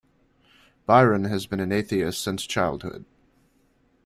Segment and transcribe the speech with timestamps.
[0.87, 3.05] Byron has been an atheist since childhood.